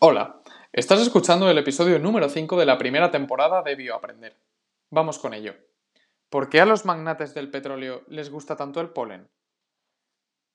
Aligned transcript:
Hola, 0.00 0.42
estás 0.72 1.00
escuchando 1.00 1.50
el 1.50 1.58
episodio 1.58 1.98
número 1.98 2.28
5 2.28 2.56
de 2.56 2.66
la 2.66 2.78
primera 2.78 3.10
temporada 3.10 3.62
de 3.62 3.74
Bioaprender. 3.74 4.36
Vamos 4.90 5.18
con 5.18 5.34
ello. 5.34 5.56
¿Por 6.30 6.48
qué 6.48 6.60
a 6.60 6.66
los 6.66 6.84
magnates 6.84 7.34
del 7.34 7.50
petróleo 7.50 8.04
les 8.06 8.30
gusta 8.30 8.54
tanto 8.54 8.80
el 8.80 8.90
polen? 8.90 9.28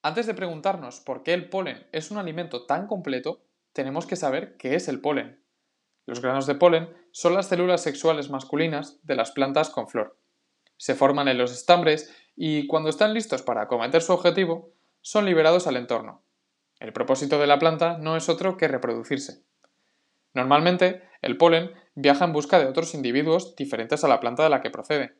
Antes 0.00 0.28
de 0.28 0.34
preguntarnos 0.34 1.00
por 1.00 1.24
qué 1.24 1.34
el 1.34 1.48
polen 1.48 1.88
es 1.90 2.12
un 2.12 2.18
alimento 2.18 2.66
tan 2.66 2.86
completo, 2.86 3.42
tenemos 3.72 4.06
que 4.06 4.14
saber 4.14 4.56
qué 4.58 4.76
es 4.76 4.86
el 4.86 5.00
polen. 5.00 5.42
Los 6.06 6.22
granos 6.22 6.46
de 6.46 6.54
polen 6.54 6.96
son 7.10 7.34
las 7.34 7.48
células 7.48 7.82
sexuales 7.82 8.30
masculinas 8.30 9.00
de 9.02 9.16
las 9.16 9.32
plantas 9.32 9.70
con 9.70 9.88
flor. 9.88 10.16
Se 10.76 10.94
forman 10.94 11.26
en 11.26 11.38
los 11.38 11.50
estambres 11.50 12.14
y 12.36 12.68
cuando 12.68 12.90
están 12.90 13.12
listos 13.12 13.42
para 13.42 13.62
acometer 13.62 14.02
su 14.02 14.12
objetivo, 14.12 14.70
son 15.00 15.24
liberados 15.24 15.66
al 15.66 15.78
entorno, 15.78 16.22
el 16.82 16.92
propósito 16.92 17.38
de 17.38 17.46
la 17.46 17.60
planta 17.60 17.96
no 17.98 18.16
es 18.16 18.28
otro 18.28 18.56
que 18.56 18.66
reproducirse. 18.66 19.44
Normalmente, 20.34 21.02
el 21.20 21.36
polen 21.36 21.70
viaja 21.94 22.24
en 22.24 22.32
busca 22.32 22.58
de 22.58 22.66
otros 22.66 22.94
individuos 22.94 23.54
diferentes 23.54 24.02
a 24.02 24.08
la 24.08 24.18
planta 24.18 24.42
de 24.42 24.50
la 24.50 24.60
que 24.60 24.70
procede, 24.70 25.14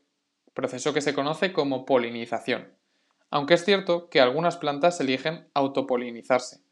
proceso 0.55 0.93
que 0.93 1.01
se 1.01 1.15
conoce 1.15 1.53
como 1.53 1.85
polinización, 1.87 2.77
aunque 3.31 3.55
es 3.55 3.65
cierto 3.65 4.09
que 4.11 4.21
algunas 4.21 4.57
plantas 4.57 5.01
eligen 5.01 5.49
autopolinizarse, 5.55 6.65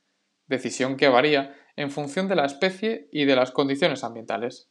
decisión 0.49 0.97
que 0.97 1.09
varía 1.09 1.55
en 1.77 1.93
función 1.93 2.27
de 2.27 2.35
la 2.35 2.45
especie 2.45 3.09
y 3.13 3.27
de 3.27 3.37
las 3.37 3.53
condiciones 3.53 4.03
ambientales. 4.03 4.71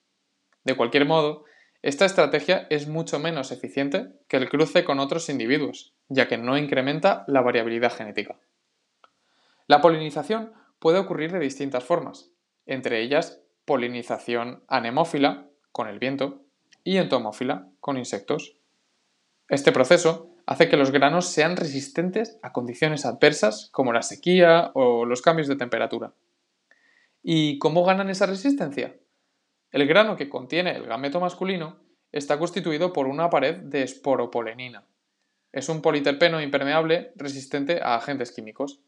De 0.65 0.75
cualquier 0.75 1.05
modo, 1.05 1.45
esta 1.81 2.03
estrategia 2.03 2.67
es 2.69 2.89
mucho 2.89 3.19
menos 3.19 3.53
eficiente 3.53 4.09
que 4.27 4.35
el 4.35 4.49
cruce 4.49 4.83
con 4.83 4.99
otros 4.99 5.29
individuos, 5.29 5.93
ya 6.09 6.27
que 6.27 6.37
no 6.37 6.57
incrementa 6.57 7.23
la 7.27 7.39
variabilidad 7.39 7.93
genética. 7.93 8.37
La 9.69 9.81
polinización 9.81 10.51
puede 10.79 10.97
ocurrir 10.97 11.31
de 11.31 11.37
distintas 11.37 11.83
formas, 11.83 12.31
entre 12.65 13.03
ellas 13.03 13.43
polinización 13.65 14.63
anemófila, 14.67 15.47
con 15.71 15.87
el 15.87 15.99
viento, 15.99 16.41
y 16.83 16.97
entomófila, 16.97 17.69
con 17.79 17.95
insectos. 17.95 18.57
Este 19.47 19.71
proceso 19.71 20.31
hace 20.47 20.69
que 20.69 20.77
los 20.77 20.89
granos 20.89 21.27
sean 21.27 21.55
resistentes 21.55 22.39
a 22.41 22.51
condiciones 22.51 23.05
adversas 23.05 23.69
como 23.71 23.93
la 23.93 24.01
sequía 24.01 24.71
o 24.73 25.05
los 25.05 25.21
cambios 25.21 25.47
de 25.47 25.55
temperatura. 25.55 26.15
¿Y 27.21 27.59
cómo 27.59 27.85
ganan 27.85 28.09
esa 28.09 28.25
resistencia? 28.25 28.95
El 29.69 29.85
grano 29.85 30.15
que 30.15 30.29
contiene 30.29 30.75
el 30.75 30.87
gameto 30.87 31.19
masculino 31.19 31.77
está 32.11 32.39
constituido 32.39 32.91
por 32.91 33.05
una 33.05 33.29
pared 33.29 33.57
de 33.57 33.83
esporopolenina. 33.83 34.87
Es 35.51 35.69
un 35.69 35.83
politerpeno 35.83 36.41
impermeable 36.41 37.11
resistente 37.15 37.81
a 37.83 37.93
agentes 37.93 38.31
químicos 38.31 38.81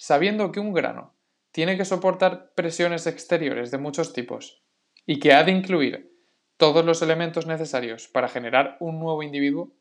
sabiendo 0.00 0.50
que 0.50 0.60
un 0.60 0.72
grano 0.72 1.12
tiene 1.52 1.76
que 1.76 1.84
soportar 1.84 2.52
presiones 2.54 3.06
exteriores 3.06 3.70
de 3.70 3.76
muchos 3.76 4.14
tipos 4.14 4.62
y 5.04 5.18
que 5.18 5.34
ha 5.34 5.44
de 5.44 5.52
incluir 5.52 6.10
todos 6.56 6.86
los 6.86 7.02
elementos 7.02 7.46
necesarios 7.46 8.08
para 8.08 8.28
generar 8.28 8.78
un 8.80 8.98
nuevo 8.98 9.22
individuo, 9.22 9.74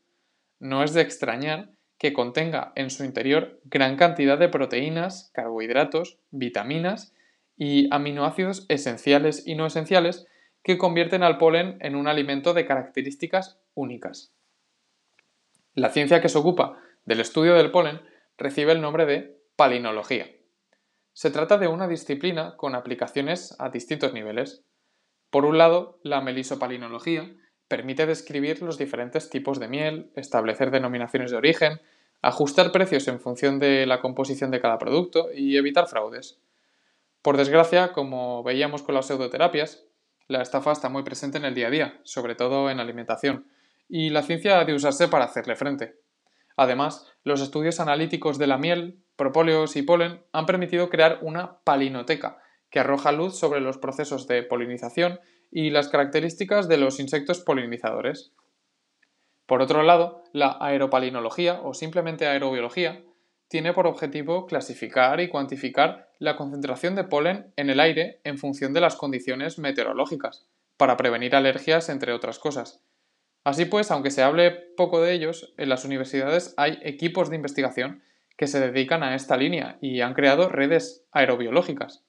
no 0.59 0.83
es 0.83 0.93
de 0.93 1.03
extrañar 1.03 1.69
que 1.97 2.11
contenga 2.11 2.73
en 2.75 2.89
su 2.89 3.05
interior 3.05 3.61
gran 3.63 3.95
cantidad 3.95 4.37
de 4.37 4.49
proteínas, 4.49 5.31
carbohidratos, 5.33 6.19
vitaminas 6.31 7.13
y 7.55 7.87
aminoácidos 7.89 8.65
esenciales 8.67 9.47
y 9.47 9.55
no 9.55 9.67
esenciales 9.67 10.27
que 10.63 10.77
convierten 10.77 11.23
al 11.23 11.37
polen 11.37 11.77
en 11.79 11.95
un 11.95 12.09
alimento 12.09 12.53
de 12.53 12.65
características 12.65 13.57
únicas. 13.73 14.33
La 15.75 15.91
ciencia 15.91 16.19
que 16.19 16.27
se 16.27 16.37
ocupa 16.37 16.77
del 17.05 17.21
estudio 17.21 17.55
del 17.55 17.71
polen 17.71 18.01
recibe 18.37 18.73
el 18.73 18.81
nombre 18.81 19.05
de 19.05 19.38
Palinología. 19.59 20.25
Se 21.11 21.31
trata 21.31 21.57
de 21.57 21.67
una 21.67 21.89
disciplina 21.89 22.55
con 22.55 22.75
aplicaciones 22.75 23.57
a 23.59 23.67
distintos 23.67 24.13
niveles. 24.13 24.63
Por 25.31 25.43
un 25.43 25.57
lado, 25.57 25.99
la 26.01 26.21
melisopalinología 26.21 27.29
permite 27.67 28.05
describir 28.05 28.61
los 28.61 28.77
diferentes 28.77 29.29
tipos 29.29 29.59
de 29.59 29.67
miel, 29.67 30.13
establecer 30.15 30.71
denominaciones 30.71 31.31
de 31.31 31.35
origen, 31.35 31.81
ajustar 32.21 32.71
precios 32.71 33.05
en 33.09 33.19
función 33.19 33.59
de 33.59 33.85
la 33.85 33.99
composición 33.99 34.49
de 34.49 34.61
cada 34.61 34.77
producto 34.77 35.27
y 35.35 35.57
evitar 35.57 35.89
fraudes. 35.89 36.39
Por 37.21 37.35
desgracia, 37.35 37.91
como 37.91 38.43
veíamos 38.43 38.81
con 38.81 38.95
las 38.95 39.07
pseudoterapias, 39.07 39.83
la 40.29 40.41
estafa 40.41 40.71
está 40.71 40.87
muy 40.87 41.03
presente 41.03 41.37
en 41.37 41.43
el 41.43 41.53
día 41.53 41.67
a 41.67 41.71
día, 41.71 41.99
sobre 42.03 42.35
todo 42.35 42.69
en 42.69 42.79
alimentación, 42.79 43.45
y 43.89 44.09
la 44.09 44.23
ciencia 44.23 44.61
ha 44.61 44.63
de 44.63 44.73
usarse 44.73 45.09
para 45.09 45.25
hacerle 45.25 45.57
frente. 45.57 45.97
Además, 46.59 47.07
los 47.23 47.39
estudios 47.39 47.79
analíticos 47.79 48.37
de 48.37 48.45
la 48.45 48.57
miel, 48.57 49.01
propóleos 49.15 49.77
y 49.77 49.81
polen 49.81 50.25
han 50.33 50.45
permitido 50.45 50.89
crear 50.89 51.19
una 51.21 51.59
palinoteca 51.63 52.39
que 52.69 52.81
arroja 52.81 53.13
luz 53.13 53.39
sobre 53.39 53.61
los 53.61 53.77
procesos 53.77 54.27
de 54.27 54.43
polinización 54.43 55.21
y 55.49 55.69
las 55.69 55.87
características 55.87 56.67
de 56.67 56.75
los 56.75 56.99
insectos 56.99 57.39
polinizadores. 57.39 58.33
Por 59.45 59.61
otro 59.61 59.83
lado, 59.83 60.25
la 60.33 60.57
aeropalinología 60.59 61.61
o 61.63 61.73
simplemente 61.73 62.27
aerobiología 62.27 63.05
tiene 63.47 63.71
por 63.71 63.87
objetivo 63.87 64.45
clasificar 64.45 65.21
y 65.21 65.29
cuantificar 65.29 66.09
la 66.19 66.35
concentración 66.35 66.93
de 66.93 67.05
polen 67.05 67.53
en 67.55 67.69
el 67.69 67.79
aire 67.79 68.19
en 68.25 68.37
función 68.37 68.73
de 68.73 68.81
las 68.81 68.97
condiciones 68.97 69.59
meteorológicas, 69.59 70.45
para 70.75 70.97
prevenir 70.97 71.37
alergias 71.37 71.87
entre 71.87 72.11
otras 72.11 72.37
cosas, 72.37 72.83
Así 73.49 73.65
pues, 73.65 73.89
aunque 73.89 74.11
se 74.11 74.21
hable 74.21 74.51
poco 74.51 75.01
de 75.01 75.11
ellos, 75.11 75.55
en 75.57 75.69
las 75.69 75.83
universidades 75.83 76.53
hay 76.55 76.77
equipos 76.83 77.31
de 77.31 77.35
investigación 77.35 78.03
que 78.37 78.45
se 78.45 78.59
dedican 78.59 79.01
a 79.01 79.15
esta 79.15 79.37
línea 79.37 79.79
y 79.81 80.01
han 80.01 80.13
creado 80.13 80.49
redes 80.49 81.03
aerobiológicas. 81.11 82.03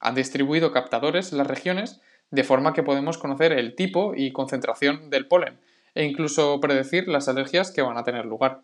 Han 0.00 0.16
distribuido 0.16 0.72
captadores 0.72 1.30
en 1.30 1.38
las 1.38 1.46
regiones 1.46 2.00
de 2.32 2.42
forma 2.42 2.72
que 2.72 2.82
podemos 2.82 3.18
conocer 3.18 3.52
el 3.52 3.76
tipo 3.76 4.14
y 4.16 4.32
concentración 4.32 5.10
del 5.10 5.28
polen 5.28 5.60
e 5.94 6.04
incluso 6.04 6.58
predecir 6.58 7.06
las 7.06 7.28
alergias 7.28 7.70
que 7.70 7.82
van 7.82 7.96
a 7.96 8.02
tener 8.02 8.26
lugar. 8.26 8.62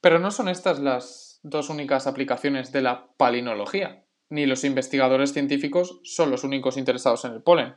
Pero 0.00 0.18
no 0.18 0.32
son 0.32 0.48
estas 0.48 0.80
las 0.80 1.38
dos 1.44 1.70
únicas 1.70 2.08
aplicaciones 2.08 2.72
de 2.72 2.82
la 2.82 3.06
palinología, 3.16 4.02
ni 4.30 4.46
los 4.46 4.64
investigadores 4.64 5.32
científicos 5.32 6.00
son 6.02 6.32
los 6.32 6.42
únicos 6.42 6.76
interesados 6.76 7.24
en 7.24 7.34
el 7.34 7.42
polen. 7.42 7.76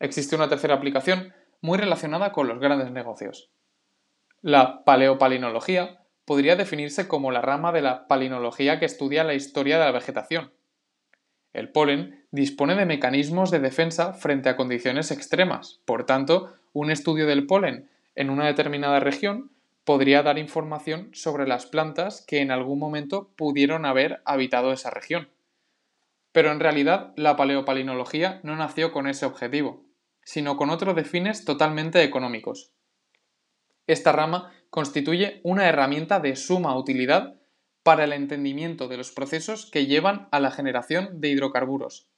Existe 0.00 0.34
una 0.34 0.48
tercera 0.48 0.74
aplicación 0.74 1.32
muy 1.62 1.78
relacionada 1.78 2.32
con 2.32 2.48
los 2.48 2.58
grandes 2.58 2.90
negocios. 2.90 3.48
La 4.42 4.84
paleopalinología 4.84 6.00
podría 6.24 6.56
definirse 6.56 7.06
como 7.08 7.30
la 7.30 7.40
rama 7.40 7.72
de 7.72 7.82
la 7.82 8.08
palinología 8.08 8.78
que 8.78 8.84
estudia 8.84 9.24
la 9.24 9.34
historia 9.34 9.78
de 9.78 9.84
la 9.84 9.92
vegetación. 9.92 10.52
El 11.52 11.70
polen 11.70 12.26
dispone 12.32 12.74
de 12.74 12.84
mecanismos 12.84 13.50
de 13.50 13.60
defensa 13.60 14.12
frente 14.12 14.48
a 14.48 14.56
condiciones 14.56 15.10
extremas, 15.12 15.80
por 15.84 16.04
tanto, 16.04 16.52
un 16.72 16.90
estudio 16.90 17.26
del 17.26 17.46
polen 17.46 17.88
en 18.16 18.30
una 18.30 18.46
determinada 18.46 18.98
región 18.98 19.50
podría 19.84 20.22
dar 20.22 20.38
información 20.38 21.10
sobre 21.12 21.46
las 21.46 21.66
plantas 21.66 22.24
que 22.26 22.40
en 22.40 22.50
algún 22.50 22.78
momento 22.78 23.30
pudieron 23.36 23.86
haber 23.86 24.20
habitado 24.24 24.72
esa 24.72 24.90
región. 24.90 25.28
Pero 26.32 26.50
en 26.50 26.60
realidad 26.60 27.12
la 27.16 27.36
paleopalinología 27.36 28.40
no 28.42 28.56
nació 28.56 28.90
con 28.92 29.06
ese 29.06 29.26
objetivo 29.26 29.84
sino 30.24 30.56
con 30.56 30.70
otros 30.70 30.94
de 30.96 31.04
fines 31.04 31.44
totalmente 31.44 32.02
económicos. 32.02 32.72
Esta 33.86 34.12
rama 34.12 34.52
constituye 34.70 35.40
una 35.42 35.68
herramienta 35.68 36.20
de 36.20 36.36
suma 36.36 36.76
utilidad 36.76 37.34
para 37.82 38.04
el 38.04 38.12
entendimiento 38.12 38.88
de 38.88 38.96
los 38.96 39.10
procesos 39.10 39.70
que 39.70 39.86
llevan 39.86 40.28
a 40.30 40.40
la 40.40 40.50
generación 40.50 41.20
de 41.20 41.28
hidrocarburos. 41.28 42.08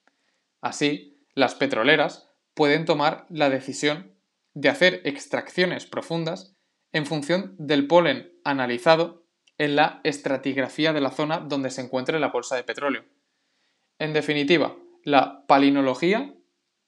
Así, 0.60 1.18
las 1.34 1.54
petroleras 1.54 2.30
pueden 2.54 2.84
tomar 2.84 3.26
la 3.28 3.50
decisión 3.50 4.12
de 4.52 4.68
hacer 4.68 5.00
extracciones 5.04 5.86
profundas 5.86 6.54
en 6.92 7.06
función 7.06 7.56
del 7.58 7.86
polen 7.86 8.32
analizado 8.44 9.24
en 9.58 9.76
la 9.76 10.00
estratigrafía 10.04 10.92
de 10.92 11.00
la 11.00 11.10
zona 11.10 11.38
donde 11.40 11.70
se 11.70 11.80
encuentre 11.80 12.20
la 12.20 12.28
bolsa 12.28 12.56
de 12.56 12.64
petróleo. 12.64 13.04
En 13.98 14.12
definitiva, 14.12 14.76
la 15.02 15.44
palinología 15.46 16.34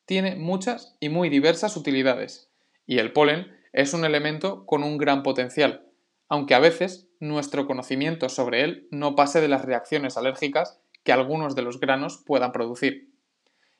tiene 0.06 0.36
muchas 0.36 0.96
y 1.00 1.08
muy 1.08 1.28
diversas 1.28 1.76
utilidades, 1.76 2.48
y 2.86 2.98
el 2.98 3.12
polen 3.12 3.52
es 3.72 3.92
un 3.92 4.04
elemento 4.04 4.64
con 4.64 4.84
un 4.84 4.98
gran 4.98 5.22
potencial, 5.24 5.84
aunque 6.28 6.54
a 6.54 6.60
veces 6.60 7.08
nuestro 7.18 7.66
conocimiento 7.66 8.28
sobre 8.28 8.62
él 8.62 8.88
no 8.90 9.16
pase 9.16 9.40
de 9.40 9.48
las 9.48 9.64
reacciones 9.64 10.16
alérgicas 10.16 10.80
que 11.02 11.12
algunos 11.12 11.54
de 11.56 11.62
los 11.62 11.80
granos 11.80 12.22
puedan 12.24 12.52
producir. 12.52 13.10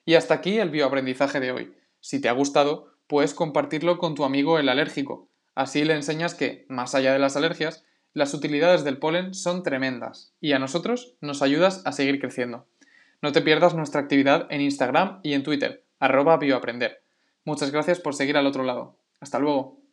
Y 0.04 0.14
hasta 0.14 0.34
aquí 0.34 0.58
el 0.58 0.70
bioaprendizaje 0.70 1.40
de 1.40 1.52
hoy. 1.52 1.74
Si 2.00 2.20
te 2.20 2.28
ha 2.28 2.32
gustado, 2.32 2.92
puedes 3.06 3.32
compartirlo 3.32 3.98
con 3.98 4.14
tu 4.14 4.24
amigo 4.24 4.58
el 4.58 4.68
alérgico. 4.68 5.28
Así 5.54 5.84
le 5.84 5.94
enseñas 5.94 6.34
que, 6.34 6.66
más 6.68 6.94
allá 6.94 7.12
de 7.12 7.18
las 7.18 7.36
alergias, 7.36 7.84
las 8.12 8.34
utilidades 8.34 8.84
del 8.84 8.98
polen 8.98 9.34
son 9.34 9.62
tremendas 9.62 10.32
y 10.40 10.52
a 10.52 10.58
nosotros 10.58 11.14
nos 11.20 11.42
ayudas 11.42 11.82
a 11.84 11.92
seguir 11.92 12.20
creciendo. 12.20 12.66
No 13.22 13.32
te 13.32 13.42
pierdas 13.42 13.74
nuestra 13.74 14.00
actividad 14.00 14.46
en 14.50 14.60
Instagram 14.60 15.20
y 15.22 15.32
en 15.34 15.42
Twitter 15.42 15.85
arroba 15.98 16.36
bioaprender. 16.36 17.02
Muchas 17.44 17.70
gracias 17.70 18.00
por 18.00 18.14
seguir 18.14 18.36
al 18.36 18.46
otro 18.46 18.64
lado. 18.64 18.98
Hasta 19.20 19.38
luego. 19.38 19.85